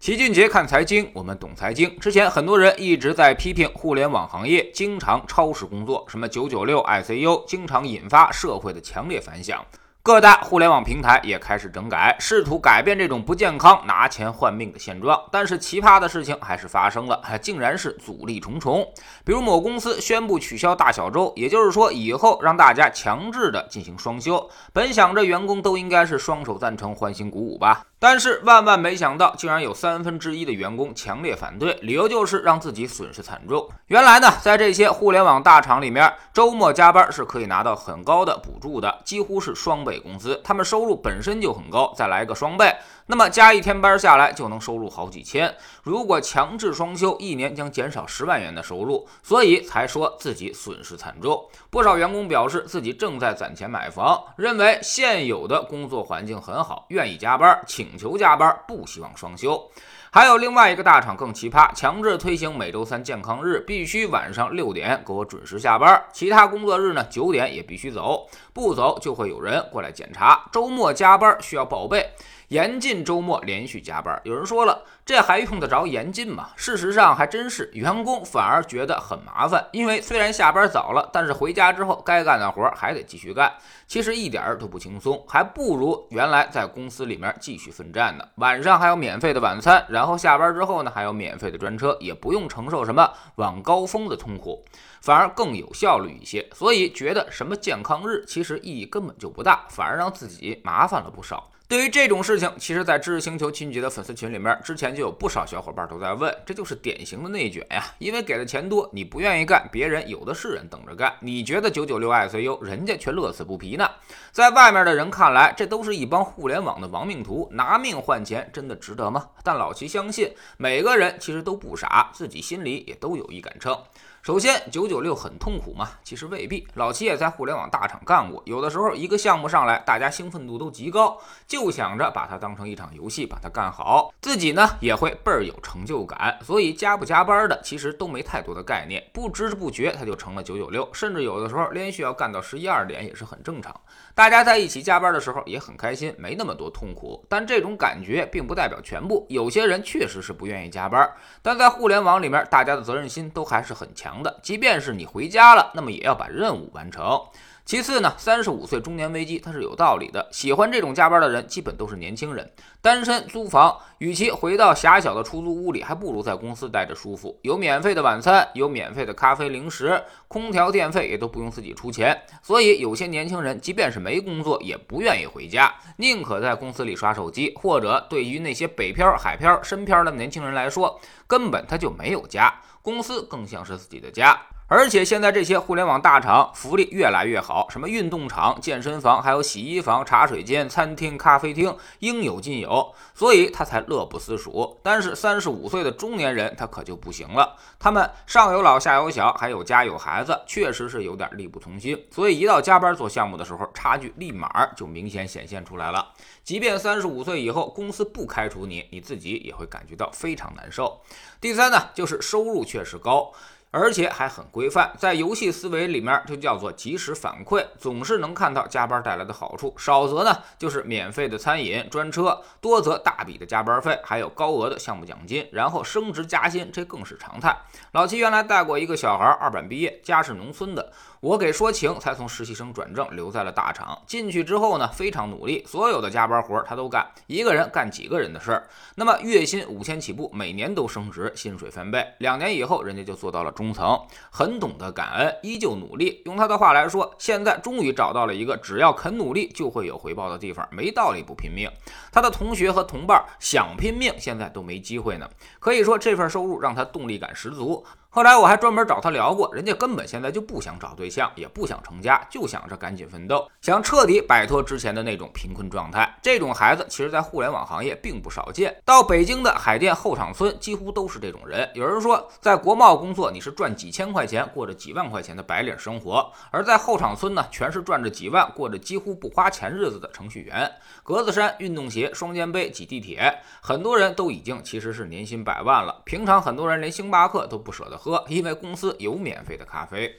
[0.00, 1.94] 齐俊杰看财经，我们懂财经。
[2.00, 9.62] 之前很多人一直在批评互联网行业经常超时工作，什么九九六、ICU，经常引发社会的强烈反响。
[10.02, 15.22] 各大互联网平台也开始整改，试图改变这种不健康、拿钱换命的现状。
[15.30, 18.82] 但是奇葩的事情还是发生了，竟然是阻力重重。
[19.22, 24.48] 比如某公司宣布取消大小周，也就是说以后让大家强制的进行双休。
[24.72, 27.84] 本想着员工都应该是双手赞成、欢欣鼓舞吧。
[28.02, 33.68] 但是万万没想到，竟然有三分之一的员工强烈反对，理由就是让自己损失惨重。
[33.88, 40.40] 原来呢，在这些互联网大厂里面，周末加班是可以拿到很高的补助的，几乎是双倍工资。
[40.42, 42.74] 他们收入本身就很高，再来个双倍。
[43.10, 51.44] 那么加一天班下来就能收入好几千，如果强制双休，一年将减少十万元的收入，所以才说自己损失惨重。
[51.70, 59.68] 不少员工表示自己正在攒钱买房，认为现有的工作环境很好，愿意加班，请求加班，不希望双休。
[60.12, 70.46] 还有另外一个大厂更奇葩，强制推行每周三健康日，必须晚上六点给我准时下班，其他工作日呢九点也必须走，不走就会有人过来检查。
[70.50, 72.10] 周末加班需要报备。
[72.48, 74.20] 严禁周末连续加班。
[74.24, 76.48] 有人说了，这还用得着严禁吗？
[76.56, 83.54] 事实上还真是，员工反而觉得很麻烦，因为虽然下班早了，但是回家之后该干的活还得继续干，
[83.86, 88.24] 其实一点都不轻松，还不如原来在公司里面继续奋战呢。
[88.34, 94.64] 晚上还有免费的晚餐，然后下班之后呢还有免费的专车，也不用承受什么晚高峰的痛苦，
[95.02, 96.48] 反而更有效率一些。
[96.54, 101.50] 所以觉得什么健康日其实意义根本就不大，反而让自己麻烦了不少。
[101.70, 107.84] 对于这种事情，其实，在知识星球秦杰的粉丝群里面，之前就有不少小伙伴都在问，这就是典型的内卷呀！
[107.98, 111.14] 因为给的钱多，你不愿意干，别人有的是人等着干。
[111.20, 113.88] 你觉得九九六 ICU，人家却乐此不疲呢。
[114.32, 119.28] 在外面的人看来，这都是一帮互联网的亡命徒，拿命换钱，真的值得吗？
[119.44, 123.78] 但老齐相信，每个人其实都不傻，自己心里也都有一杆秤。
[124.22, 125.92] 首先，九九六很痛苦吗？
[126.04, 126.68] 其实未必。
[126.74, 131.18] 老齐也在互联网大厂干过，有的时候一个项目上来，大家兴奋度都极高，
[131.48, 136.38] 就想着把它当成一场游戏，把它干好，自己呢也会倍儿有成就感。
[136.42, 143.74] 所以加不加班的，其实都没太多的概念，不知不觉他就成了九九六，甚至有的时候连续要干到十一二点也是很正常。
[144.14, 147.24] 大家在一起加班的时候也很开心，没那么多痛苦。
[147.26, 154.09] 但这种感觉并不代表全部，有些人确实是不愿意加班，但在互联网里面，大家的责任心都还是很强。
[154.22, 157.20] 的，即便是你回家了，那么也要把任务完成。
[157.64, 160.28] 其次呢，三十五岁中年危机它是有道理的。
[160.32, 162.50] 喜欢这种加班的人，基本都是年轻人，
[162.82, 167.38] 单身租房，与其回到狭小的出租屋里，还不如在公司待着舒服。
[167.42, 172.20] 有免费的晚餐，有免费的咖啡零食，空调电费也都不用自己出钱。
[172.42, 177.54] 所以有些年轻人，即便是没工作，也不愿意回家，宁可在公司里刷手机。
[177.54, 184.40] 或者对于那些北漂、海漂、深漂的年轻人来说，根本他就没有家，公司更像是自己的家。
[184.70, 194.78] 而且现在这些互联网大厂福利越来越好，什么运动场、健身房，还有洗衣房、茶水间、餐厅、咖啡厅，应有尽有，所以他才乐不思蜀。
[194.80, 202.06] 但是三十五岁的中年人他可就不行了，他们上有老下有小，还有家有孩子，确实是有点力不从心。
[202.08, 206.12] 所以一到加班做项目的时候，差距立马就明显显现出来了。
[206.44, 211.00] 即便三十五岁以后公司不开除你，你自己也会感觉到非常难受。
[211.40, 213.32] 第三呢，就是收入确实高。
[213.72, 219.72] 而且还很规范，在游戏思维里面就叫做及时反馈，总是能看到加班带来的好处。
[219.78, 227.56] 少则呢就是免费的餐饮、专车，多则大笔的加班费，还有高额的项目奖金，然后升职加薪，这更是常态。
[227.92, 230.92] 老七原来带过一个小孩，二本毕业，家是农村的。
[231.20, 234.00] 我给说情，才从实习生转正，留在了大厂。
[234.06, 238.66] 进去之后呢，非常努力，所有的加班活他都干，一个人干几个人的事儿。
[238.94, 242.06] 那么月薪五千起步，每年都升职，薪水翻倍。
[242.20, 244.00] 两年以后，人家就做到了中层，
[244.30, 246.22] 很懂得感恩，依旧努力。
[246.24, 251.70] 用他的话来说，现在终于找到了一个只要肯努力就会有回报的地方，没道理不拼命。
[252.10, 255.28] 他的同学和同伴想拼命，现在都没机会呢。
[255.58, 257.84] 可以说，这份收入让他动力感十足。
[258.12, 266.18] 后来我还专门找他聊过，人家根本现在就不想找对，像也不想成家，就想着赶紧奋斗，想彻底摆脱之前的那种贫困状态。
[266.22, 268.74] 这种孩子其实，在互联网行业并不少见。
[268.84, 271.68] 到北京的海淀后厂村，几乎都是这种人。
[271.74, 276.20] 有人说，在国贸工作，你是赚几千块钱，过着几万块钱的白领生活；
[276.50, 280.70] 而在后厂村呢，全是赚着几万，过着几乎不花钱日子的程序员。
[281.04, 286.02] 格子衫、运动鞋、双肩背，挤地铁，很多人都已经其实是年薪百万了。
[286.04, 288.00] 平常很多人连星巴克都不舍得。
[288.00, 290.10] 喝，因为公司有免费的咖啡。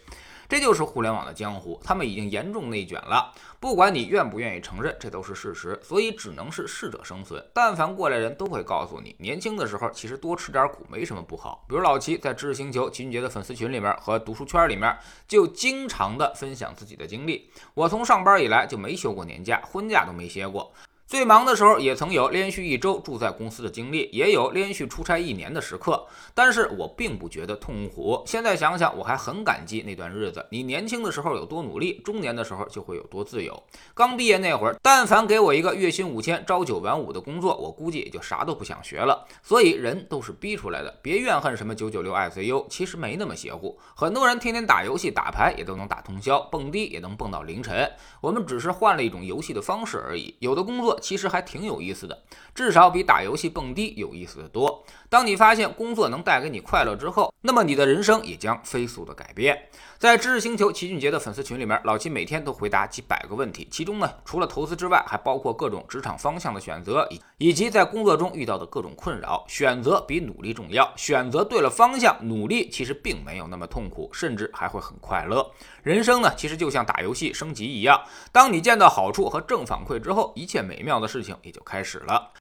[0.52, 3.32] 这就是互联网的江湖，他们已经严重内卷了。
[3.58, 5.80] 不管你愿不愿意承认，这都是事实。
[5.82, 7.42] 所以只能是适者生存。
[7.54, 11.64] 但凡过来人都会告诉你，年轻的时候其实多吃点苦没什么不好。
[11.70, 14.94] 比如老齐在知识星球齐俊杰的粉丝群里面和读书圈里面，
[15.26, 17.50] 就经常的分享自己的经历。
[17.74, 20.74] 我从上班以来就没休过年假，婚假都没歇过。
[21.12, 26.08] 最忙的时候，也曾有连续一周住在公司的经历，也有连续出差一年的时刻。
[26.34, 28.24] 但是我并不觉得痛苦。
[28.26, 30.46] 现在想想，我还很感激那段日子。
[30.50, 33.62] 你年轻的时候有多努力，中年的时候就会有多自由。
[33.94, 39.28] 刚毕业那会儿，但凡给我一个月薪五千、朝九晚五的工作，我估计也就啥都不想学了。
[39.44, 43.78] 所以人都是逼出来的，别怨恨什么九九六 ICU，其实没那么邪乎。
[43.94, 47.92] 很多人天天打游戏、打牌，也都能打通宵，蹦迪也能蹦到凌晨。
[48.22, 50.34] 我们只是换了一种游戏的方式而已。
[50.40, 50.98] 有的工作。
[51.02, 54.86] 其实还挺有意思的，至少比打游戏蹦迪有意思的多。
[55.10, 59.62] 当你发现工作能带给你快乐之后，那么你的人生也将飞速的改变。
[59.98, 69.46] 在知识星球齐俊杰的粉丝群里面，老齐每天都回答几百个问题，其中呢，除了投资之外，还包括各种职场方向的选择，以以及在工作中遇到的各种困扰。
[69.48, 75.52] 选择比努力重要，选择对了方向，努力其实并没有那么痛苦，甚至还会很快乐。
[75.84, 78.02] 人生呢，其实就像打游戏升级一样，
[78.32, 82.34] 当你见到好处和正反馈之后，一切美妙妙的事情也就开始了。